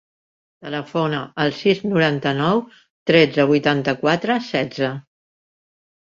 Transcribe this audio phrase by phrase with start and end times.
[0.67, 2.61] Telefona al sis, noranta-nou,
[3.11, 4.89] tretze, vuitanta-quatre, setze.